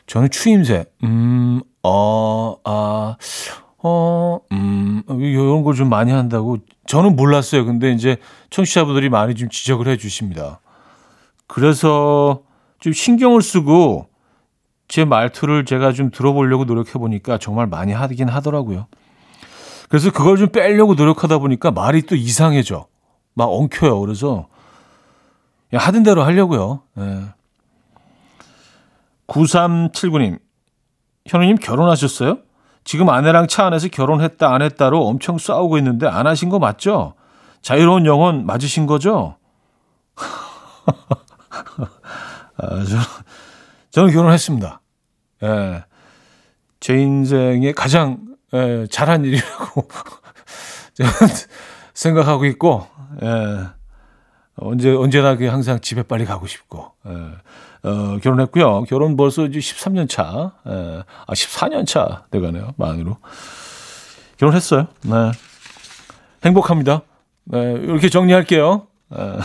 저는 0.05 0.29
추임새, 0.29 0.85
음, 1.03 1.61
어, 1.83 2.55
아, 2.63 3.15
어, 3.83 4.39
음, 4.51 5.01
이런 5.09 5.63
걸 5.63 5.73
좀 5.73 5.89
많이 5.89 6.11
한다고 6.11 6.57
저는 6.85 7.15
몰랐어요. 7.15 7.65
근데 7.65 7.91
이제 7.91 8.17
청취자분들이 8.51 9.09
많이 9.09 9.33
좀 9.33 9.49
지적을 9.49 9.87
해 9.87 9.97
주십니다. 9.97 10.59
그래서 11.47 12.43
좀 12.79 12.93
신경을 12.93 13.41
쓰고 13.41 14.07
제 14.91 15.05
말투를 15.05 15.63
제가 15.63 15.93
좀 15.93 16.11
들어보려고 16.11 16.65
노력해 16.65 16.91
보니까 16.99 17.37
정말 17.37 17.65
많이 17.65 17.93
하긴 17.93 18.27
하더라고요. 18.27 18.87
그래서 19.87 20.11
그걸 20.11 20.35
좀 20.35 20.49
빼려고 20.49 20.95
노력하다 20.95 21.37
보니까 21.37 21.71
말이 21.71 22.01
또 22.01 22.17
이상해져. 22.17 22.87
막 23.33 23.45
엉켜요. 23.45 24.01
그래서 24.01 24.49
하던 25.71 26.03
대로 26.03 26.23
하려고요. 26.23 26.81
네. 26.95 27.23
9379님, 29.27 30.39
현우님 31.25 31.55
결혼하셨어요? 31.55 32.39
지금 32.83 33.07
아내랑 33.07 33.47
차 33.47 33.67
안에서 33.67 33.87
결혼했다 33.87 34.53
안 34.53 34.61
했다로 34.61 35.07
엄청 35.07 35.37
싸우고 35.37 35.77
있는데 35.77 36.05
안 36.05 36.27
하신 36.27 36.49
거 36.49 36.59
맞죠? 36.59 37.13
자유로운 37.61 38.05
영혼 38.05 38.45
맞으신 38.45 38.87
거죠? 38.87 39.37
아, 42.57 42.83
저, 42.83 42.97
저는 43.91 44.11
결혼했습니다. 44.11 44.80
예, 45.43 45.83
제 46.79 46.97
인생에 46.97 47.71
가장 47.73 48.19
예, 48.53 48.85
잘한 48.89 49.23
일이라고 49.25 49.87
생각하고 51.93 52.45
있고 52.45 52.87
예, 53.23 53.67
언제 54.55 54.93
언제나 54.93 55.35
그 55.35 55.45
항상 55.45 55.79
집에 55.79 56.03
빨리 56.03 56.25
가고 56.25 56.47
싶고 56.47 56.91
예, 57.07 57.89
어, 57.89 58.17
결혼했고요. 58.21 58.83
결혼 58.83 59.17
벌써 59.17 59.45
이제 59.45 59.59
13년 59.59 60.07
차, 60.09 60.51
예, 60.67 61.03
아 61.27 61.33
14년 61.33 61.87
차 61.87 62.25
돼가네요 62.31 62.73
만으로 62.77 63.17
결혼했어요. 64.37 64.87
네, 65.03 65.31
행복합니다. 66.45 67.01
네, 67.45 67.73
이렇게 67.73 68.09
정리할게요. 68.09 68.87
예, 69.17 69.39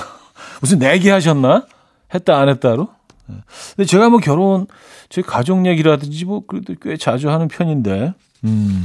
무슨 0.60 0.78
내기 0.78 1.08
하셨나? 1.08 1.66
했다 2.14 2.38
안 2.38 2.48
했다로? 2.48 2.88
예. 3.30 3.34
근데 3.74 3.86
제가 3.86 4.08
뭐 4.08 4.18
결혼 4.18 4.66
제 5.08 5.22
가족 5.22 5.66
얘기라든지 5.66 6.24
뭐 6.24 6.44
그래도 6.46 6.74
꽤 6.80 6.96
자주 6.96 7.30
하는 7.30 7.48
편인데, 7.48 8.14
음. 8.44 8.84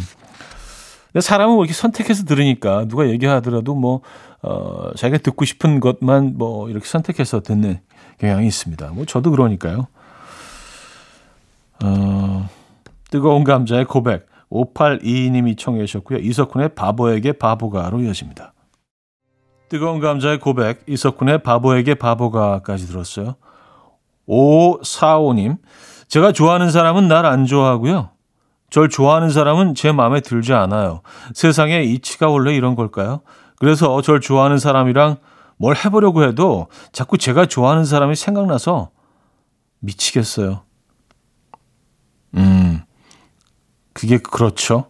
근데 1.12 1.22
사람은 1.22 1.56
뭐 1.56 1.64
이렇게 1.64 1.74
선택해서 1.74 2.24
들으니까 2.24 2.86
누가 2.86 3.10
얘기하더라도 3.10 3.76
뭐, 3.76 4.02
어, 4.42 4.92
자기가 4.96 5.20
듣고 5.20 5.46
싶은 5.46 5.80
것만 5.80 6.38
뭐 6.38 6.70
이렇게 6.70 6.86
선택해서 6.86 7.42
듣는 7.42 7.80
경향이 8.20 8.48
있습니다. 8.48 8.92
뭐 8.92 9.06
저도 9.06 9.32
그러니까요. 9.32 9.88
어, 11.84 12.50
뜨거운 13.10 13.44
감자의 13.44 13.86
고백. 13.86 14.32
5822님이 14.52 15.58
청해 15.58 15.86
주셨고요. 15.86 16.20
이석훈의 16.20 16.76
바보에게 16.76 17.34
바보가로 17.34 18.02
이어집니다. 18.02 18.54
뜨거운 19.70 20.02
감자의 20.02 20.40
고백, 20.40 20.84
이석훈의 20.88 21.44
바보에게 21.44 21.96
바보가까지 21.96 22.88
들었어요. 22.88 23.36
545님, 24.28 25.58
제가 26.08 26.32
좋아하는 26.32 26.72
사람은 26.72 27.08
날 27.08 27.26
안 27.26 27.46
좋아하고요. 27.46 28.12
절 28.70 28.90
좋아하는 28.90 29.30
사람은 29.30 29.76
제 29.76 29.92
마음에 29.92 30.22
들지 30.22 30.54
않아요. 30.54 31.02
세상에 31.34 31.84
이치가 31.84 32.30
원래 32.30 32.56
이런 32.56 32.76
걸까요? 32.76 33.22
그래서 33.58 34.02
절 34.02 34.22
좋아하는 34.22 34.58
사람이랑 34.58 35.18
뭘 35.58 35.76
해보려고 35.76 36.24
해도 36.24 36.68
자꾸 36.92 37.18
제가 37.18 37.46
좋아하는 37.46 37.86
사람이 37.86 38.16
생각나서 38.16 38.92
미치겠어요. 39.80 40.64
음, 42.36 42.82
그게 43.94 44.18
그렇죠. 44.18 44.86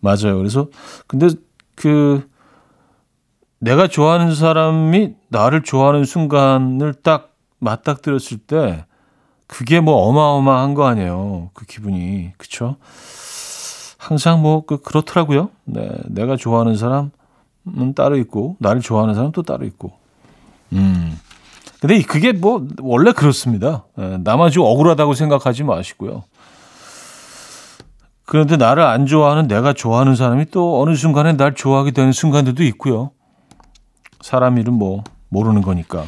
맞아요. 0.00 0.38
그래서, 0.38 0.68
근데 1.08 1.28
그, 1.74 2.28
내가 3.58 3.88
좋아하는 3.88 4.34
사람이 4.34 5.14
나를 5.28 5.62
좋아하는 5.64 6.04
순간을 6.04 6.94
딱 7.02 7.27
맞닥뜨렸을 7.58 8.38
때 8.38 8.84
그게 9.46 9.80
뭐 9.80 9.94
어마어마한 10.06 10.74
거 10.74 10.86
아니에요. 10.86 11.50
그 11.54 11.64
기분이. 11.64 12.32
그쵸? 12.36 12.76
항상 13.96 14.40
뭐, 14.40 14.64
그, 14.64 14.80
그렇더라고요. 14.80 15.50
네. 15.64 15.90
내가 16.06 16.36
좋아하는 16.36 16.76
사람은 16.76 17.10
따로 17.96 18.16
있고, 18.18 18.56
나를 18.60 18.80
좋아하는 18.80 19.14
사람은 19.14 19.32
또 19.32 19.42
따로 19.42 19.64
있고. 19.66 19.92
음. 20.72 21.18
근데 21.80 22.00
그게 22.02 22.32
뭐, 22.32 22.66
원래 22.80 23.12
그렇습니다. 23.12 23.84
네. 23.96 24.18
나만 24.18 24.50
좀 24.50 24.64
억울하다고 24.64 25.14
생각하지 25.14 25.64
마시고요. 25.64 26.24
그런데 28.24 28.58
나를 28.58 28.82
안 28.82 29.06
좋아하는 29.06 29.48
내가 29.48 29.72
좋아하는 29.72 30.14
사람이 30.14 30.50
또 30.50 30.82
어느 30.82 30.94
순간에 30.94 31.32
날 31.32 31.54
좋아하게 31.54 31.92
되는 31.92 32.12
순간들도 32.12 32.62
있고요. 32.64 33.10
사람 34.20 34.58
일은 34.58 34.74
뭐 34.74 35.02
모르는 35.30 35.62
거니까. 35.62 36.04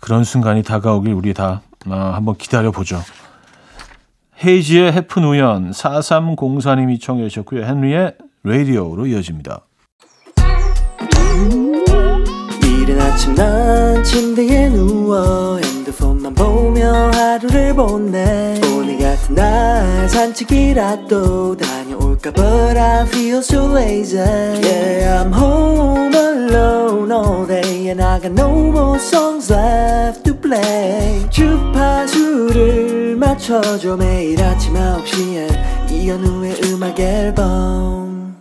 그런 0.00 0.24
순간이 0.24 0.62
다가오길 0.62 1.12
우리 1.12 1.34
다 1.34 1.62
아, 1.88 2.12
한번 2.14 2.36
기다려 2.36 2.70
보죠. 2.70 3.00
헤이지의 4.44 4.92
해픈 4.92 5.24
우연 5.24 5.72
4304님이 5.72 7.00
청해 7.00 7.28
주셨고요. 7.28 7.64
헨리의 7.64 8.14
라디오로 8.44 9.06
이어집니다. 9.06 9.60
이른 12.62 13.00
아침 13.00 13.34
난 13.34 14.02
침대에 14.04 14.68
누워 14.68 15.58
핸드폰만 15.58 16.34
보며 16.34 17.10
하루를 17.12 17.74
보내 17.74 18.60
오늘 18.74 18.98
같은 18.98 19.34
날 19.34 20.08
산책이라도 20.08 21.56
다 21.56 21.77
녀올까 22.18 22.32
But 22.32 22.76
I 22.76 23.06
feel 23.06 23.38
so 23.38 23.66
lazy 23.72 24.18
Yeah 24.18 25.22
I'm 25.22 25.32
home 25.32 26.14
alone 26.14 27.12
all 27.12 27.46
day 27.46 27.88
And 27.88 28.02
I 28.02 28.20
got 28.20 28.32
no 28.32 28.50
more 28.70 28.98
songs 28.98 29.52
left 29.52 30.24
to 30.24 30.34
play 30.34 31.28
주파수를 31.30 33.16
맞춰줘 33.16 33.96
매일 33.96 34.42
아침 34.42 34.74
9시에 34.74 35.90
이현우의 35.90 36.60
음악 36.64 36.98
앨범 36.98 38.36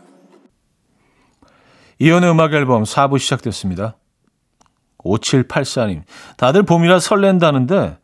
이현우의 2.00 2.32
음악 2.32 2.54
앨범 2.54 2.84
4부 2.84 3.20
시작됐습니다 3.20 3.96
5784님. 5.00 6.02
다들 6.36 6.63
봄이라 6.63 7.00
설렌다는데 7.00 7.98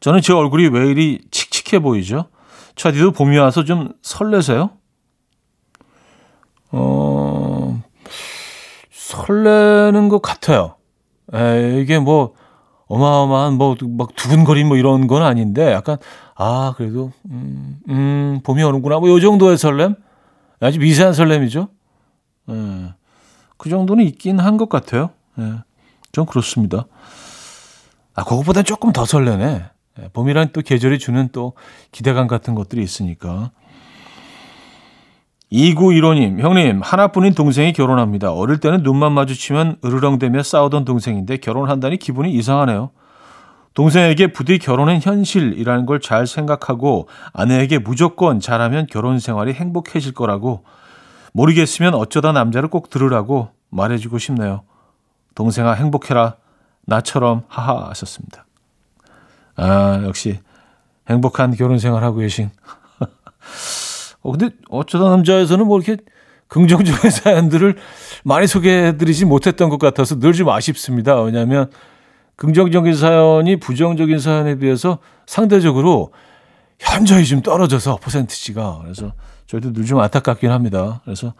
저는 0.00 0.22
제 0.22 0.32
얼굴이 0.32 0.68
왜 0.68 0.90
이리 0.90 1.20
칙칙해 1.30 1.80
보이죠? 1.80 2.26
차디도 2.74 3.12
봄이 3.12 3.36
와서 3.38 3.64
좀 3.64 3.92
설레세요? 4.02 4.77
어, 6.70 7.82
설레는 8.90 10.08
것 10.08 10.20
같아요. 10.22 10.76
에, 11.34 11.80
이게 11.80 11.98
뭐, 11.98 12.34
어마어마한 12.86 13.54
뭐, 13.54 13.76
막 13.96 14.14
두근거림 14.16 14.68
뭐 14.68 14.76
이런 14.76 15.06
건 15.06 15.22
아닌데, 15.22 15.72
약간, 15.72 15.98
아, 16.36 16.74
그래도, 16.76 17.12
음, 17.30 17.78
음, 17.88 18.40
봄이 18.44 18.62
오는구나. 18.62 18.98
뭐, 18.98 19.08
요 19.10 19.20
정도의 19.20 19.58
설렘? 19.58 19.94
아주 20.60 20.78
미세한 20.78 21.12
설렘이죠. 21.12 21.68
에, 22.48 22.52
그 23.56 23.68
정도는 23.70 24.04
있긴 24.06 24.38
한 24.40 24.56
것 24.56 24.68
같아요. 24.68 25.10
예. 25.38 25.52
좀 26.12 26.24
그렇습니다. 26.26 26.86
아, 28.14 28.24
그것보다 28.24 28.62
조금 28.62 28.92
더 28.92 29.04
설레네. 29.04 29.64
예, 30.00 30.08
봄이란 30.12 30.50
또 30.52 30.62
계절이 30.62 30.98
주는 30.98 31.28
또 31.32 31.52
기대감 31.92 32.26
같은 32.26 32.54
것들이 32.54 32.82
있으니까. 32.82 33.50
2915님, 35.52 36.40
형님, 36.40 36.80
하나뿐인 36.82 37.34
동생이 37.34 37.72
결혼합니다. 37.72 38.32
어릴 38.32 38.58
때는 38.58 38.82
눈만 38.82 39.12
마주치면 39.12 39.78
으르렁대며 39.84 40.42
싸우던 40.42 40.84
동생인데 40.84 41.38
결혼한다니 41.38 41.96
기분이 41.96 42.30
이상하네요. 42.32 42.90
동생에게 43.74 44.32
부디 44.32 44.58
결혼은 44.58 45.00
현실이라는 45.00 45.86
걸 45.86 46.00
잘 46.00 46.26
생각하고 46.26 47.08
아내에게 47.32 47.78
무조건 47.78 48.40
잘하면 48.40 48.86
결혼 48.90 49.18
생활이 49.20 49.52
행복해질 49.52 50.12
거라고 50.14 50.64
모르겠으면 51.32 51.94
어쩌다 51.94 52.32
남자를 52.32 52.68
꼭 52.68 52.90
들으라고 52.90 53.48
말해주고 53.70 54.18
싶네요. 54.18 54.62
동생아 55.34 55.72
행복해라. 55.72 56.34
나처럼 56.86 57.42
하하 57.48 57.88
하셨습니다. 57.90 58.44
아, 59.56 60.02
역시 60.04 60.40
행복한 61.08 61.54
결혼 61.54 61.78
생활하고 61.78 62.18
계신. 62.18 62.50
어, 64.28 64.32
근데 64.32 64.50
어쩌다 64.68 65.08
남자에서는 65.10 65.66
뭐 65.66 65.78
이렇게 65.80 66.02
긍정적인 66.48 67.10
사연들을 67.10 67.76
많이 68.24 68.46
소개해드리지 68.46 69.24
못했던 69.24 69.68
것 69.68 69.78
같아서 69.78 70.18
늘 70.18 70.32
좀 70.32 70.48
아쉽습니다. 70.50 71.20
왜냐하면 71.20 71.70
긍정적인 72.36 72.94
사연이 72.94 73.56
부정적인 73.58 74.18
사연에 74.20 74.56
비해서 74.56 74.98
상대적으로 75.26 76.12
현저히 76.78 77.24
좀 77.24 77.42
떨어져서 77.42 77.96
퍼센트지가 77.96 78.80
그래서 78.82 79.12
저희도 79.46 79.72
늘 79.72 79.84
좀 79.84 79.98
안타깝긴 80.00 80.50
합니다. 80.50 81.00
그래서 81.04 81.34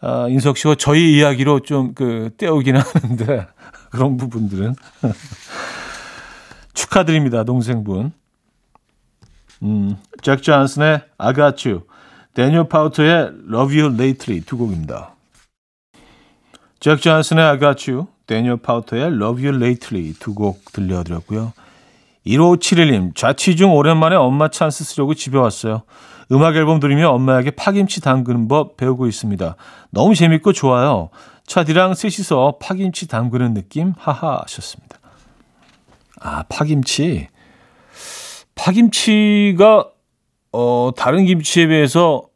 아, 0.00 0.26
인석 0.28 0.56
씨와 0.56 0.76
저희 0.76 1.16
이야기로 1.18 1.60
좀 1.60 1.92
그 1.94 2.30
떼우긴 2.38 2.76
하는데 2.76 3.46
그런 3.90 4.16
부분들은 4.16 4.74
축하드립니다, 6.74 7.44
동생분. 7.44 8.12
음, 9.62 9.96
잭 10.22 10.42
존슨의 10.42 11.02
I 11.18 11.34
Got 11.34 11.68
You, 11.68 11.82
데니얼 12.38 12.68
파우터의 12.68 13.32
Love 13.52 13.80
You 13.80 13.94
Lately 13.94 14.42
두 14.42 14.56
곡입니다. 14.58 15.10
잭 16.78 17.00
존슨의 17.00 17.44
I 17.44 17.58
Got 17.58 17.90
You, 17.90 18.06
데니얼 18.28 18.58
파우터의 18.58 19.06
Love 19.06 19.44
You 19.44 19.56
Lately 19.56 20.14
두 20.20 20.34
곡 20.34 20.72
들려드렸고요. 20.72 21.52
1571님, 22.24 23.16
자취 23.16 23.56
중 23.56 23.74
오랜만에 23.74 24.14
엄마 24.14 24.46
찬스 24.46 24.84
쓰려고 24.84 25.14
집에 25.14 25.36
왔어요. 25.36 25.82
음악 26.30 26.54
앨범 26.54 26.78
들으며 26.78 27.10
엄마에게 27.10 27.50
파김치 27.50 28.02
담그는 28.02 28.46
법 28.46 28.76
배우고 28.76 29.08
있습니다. 29.08 29.56
너무 29.90 30.14
재밌고 30.14 30.52
좋아요. 30.52 31.08
차디랑 31.48 31.94
셋이서 31.94 32.58
파김치 32.62 33.08
담그는 33.08 33.54
느낌 33.54 33.94
하하 33.98 34.42
하셨습니다. 34.42 35.00
아 36.20 36.44
파김치 36.48 37.26
파김치가 38.54 39.88
어 40.52 40.92
다른 40.96 41.24
김치에 41.24 41.66
비해서 41.66 42.27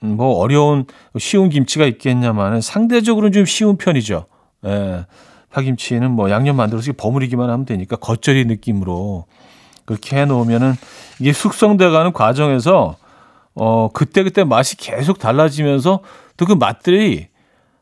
뭐 0.00 0.36
어려운 0.38 0.86
쉬운 1.18 1.48
김치가 1.48 1.86
있겠냐마는 1.86 2.60
상대적으로는 2.60 3.32
좀 3.32 3.44
쉬운 3.44 3.76
편이죠. 3.76 4.26
예. 4.66 5.06
파김치는 5.50 6.10
뭐 6.10 6.30
양념 6.30 6.56
만들어서 6.56 6.92
버무리기만 6.96 7.48
하면 7.48 7.64
되니까 7.64 7.96
겉절이 7.96 8.44
느낌으로 8.44 9.24
그렇게 9.86 10.16
해 10.18 10.24
놓으면은 10.26 10.74
이게 11.18 11.32
숙성돼 11.32 11.88
가는 11.90 12.12
과정에서 12.12 12.96
어 13.54 13.88
그때 13.92 14.22
그때 14.22 14.44
맛이 14.44 14.76
계속 14.76 15.18
달라지면서 15.18 16.00
또 16.36 16.44
그 16.46 16.52
맛들이 16.52 17.28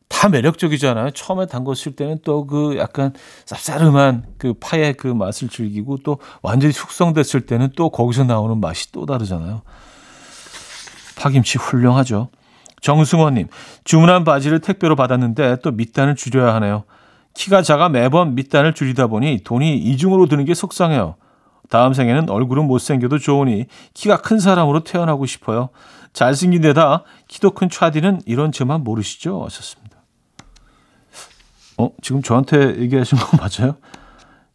다 0.09 0.29
매력적이잖아요. 0.29 1.11
처음에 1.11 1.47
담궜을 1.47 1.97
때는 1.97 2.19
또 2.23 2.47
그 2.47 2.77
약간 2.79 3.13
쌉싸름한 3.47 4.23
그 4.39 4.55
파의 4.61 4.95
그 4.95 5.09
맛을 5.09 5.49
즐기고 5.49 5.99
또 6.05 6.19
완전히 6.43 6.73
숙성됐을 6.73 7.47
때는 7.47 7.71
또 7.75 7.91
거기서 7.91 8.23
나오는 8.23 8.61
맛이 8.61 8.93
또 8.93 9.07
다르잖아요. 9.07 9.63
파김치 11.17 11.59
훌륭하죠. 11.59 12.29
정승원님, 12.81 13.49
주문한 13.85 14.25
바지를 14.25 14.61
택배로 14.61 14.95
받았는데 14.97 15.59
또 15.63 15.71
밑단을 15.71 16.17
줄여야 16.17 16.55
하네요. 16.57 16.85
키가 17.35 17.63
작아 17.63 17.89
매번 17.89 18.35
밑단을 18.35 18.75
줄이다 18.75 19.07
보니 19.07 19.41
돈이 19.45 19.77
이중으로 19.77 20.27
드는 20.27 20.45
게 20.45 20.55
속상해요. 20.55 21.17
다음 21.71 21.95
생에는 21.95 22.29
얼굴은 22.29 22.67
못생겨도 22.67 23.19
좋으니 23.19 23.67
키가 23.95 24.19
큰 24.19 24.39
사람으로 24.39 24.85
태어나고 24.85 25.27
싶어요. 25.27 25.71
잘생긴 26.13 26.61
데다 26.61 27.03
키도 27.27 27.53
큰 27.53 27.69
차디는 27.69 28.21
이런 28.27 28.53
점만 28.53 28.85
모르시죠? 28.85 29.43
하셨습니다. 29.45 29.97
어, 31.79 31.91
지금 32.03 32.23
저한테 32.23 32.79
얘기하신 32.81 33.19
거 33.19 33.37
맞아요? 33.41 33.77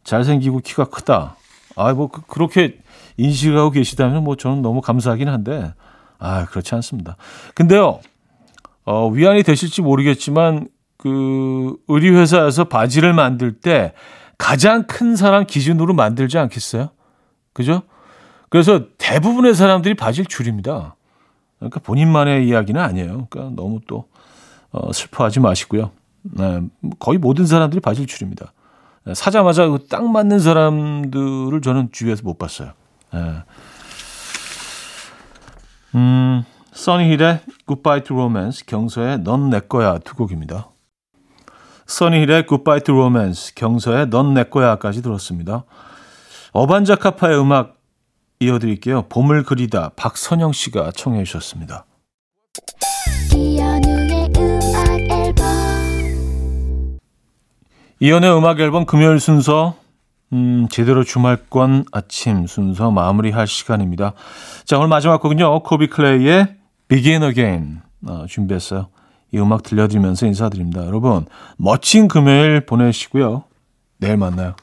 잘생기고 0.03 0.59
키가 0.59 0.85
크다. 0.85 1.35
아, 1.75 1.93
뭐, 1.93 2.07
그, 2.07 2.21
그렇게 2.21 2.79
인식하고 3.17 3.71
계시다면 3.71 4.23
뭐 4.23 4.35
저는 4.35 4.61
너무 4.61 4.81
감사하긴 4.81 5.27
한데, 5.27 5.73
아, 6.19 6.45
그렇지 6.45 6.75
않습니다. 6.75 7.15
근데요, 7.55 7.99
어, 8.85 9.07
위안이 9.09 9.43
되실지 9.43 9.81
모르겠지만, 9.81 10.67
그, 10.97 11.77
의류회사에서 11.87 12.65
바지를 12.65 13.13
만들 13.13 13.53
때 13.53 13.93
가장 14.37 14.83
큰 14.83 15.15
사람 15.15 15.45
기준으로 15.45 15.93
만들지 15.93 16.37
않겠어요? 16.37 16.89
그죠? 17.53 17.83
그래서 18.49 18.85
대부분의 18.97 19.53
사람들이 19.53 19.95
바지를 19.95 20.25
줄입니다. 20.25 20.95
그러니까 21.59 21.79
본인만의 21.81 22.47
이야기는 22.47 22.81
아니에요. 22.81 23.27
그러니까 23.29 23.55
너무 23.55 23.79
또 23.87 24.05
어, 24.71 24.91
슬퍼하지 24.91 25.39
마시고요. 25.39 25.91
네, 26.21 26.61
거의 26.99 27.17
모든 27.17 27.45
사람들이 27.45 27.79
바지를 27.79 28.07
줄입니다. 28.07 28.53
네, 29.05 29.13
사자마자 29.13 29.67
그딱 29.67 30.09
맞는 30.09 30.39
사람들을 30.39 31.61
저는 31.61 31.89
주위에서 31.91 32.23
못 32.23 32.37
봤어요. 32.37 32.71
네. 33.13 33.19
음, 35.95 36.43
써니힐의 36.71 37.39
Goodbye 37.67 38.03
to 38.03 38.15
Romance, 38.15 38.65
경서의 38.65 39.19
넌 39.23 39.49
내 39.49 39.59
거야 39.59 39.97
두 39.99 40.15
곡입니다. 40.15 40.69
써니힐의 41.87 42.45
Goodbye 42.47 42.81
to 42.81 42.93
Romance, 42.95 43.53
경서의 43.55 44.09
넌 44.09 44.33
내 44.33 44.43
거야까지 44.43 45.01
들었습니다. 45.01 45.63
어반자카파의 46.51 47.39
음악 47.39 47.77
이어드릴게요. 48.39 49.03
봄을 49.09 49.43
그리다 49.43 49.89
박선영 49.95 50.53
씨가 50.53 50.91
청해 50.91 51.23
주셨습니다. 51.23 51.85
이연의 57.99 58.31
음악 58.37 58.59
앨범 58.61 58.85
금요일 58.85 59.19
순서 59.19 59.75
음, 60.33 60.67
제대로 60.69 61.03
주말권 61.03 61.85
아침 61.91 62.45
순서 62.45 62.91
마무리할 62.91 63.47
시간입니다. 63.47 64.13
자, 64.65 64.77
오늘 64.77 64.87
마지막 64.87 65.21
곡은요. 65.21 65.63
코비 65.63 65.87
클레이의 65.87 66.55
Begin 66.87 67.23
Again 67.23 67.79
어, 68.07 68.25
준비했어요. 68.27 68.89
이 69.31 69.37
음악 69.39 69.63
들려드리면서 69.63 70.25
인사드립니다. 70.27 70.85
여러분, 70.85 71.25
멋진 71.57 72.07
금요일 72.07 72.65
보내시고요. 72.65 73.43
내일 73.97 74.17
만나요. 74.17 74.55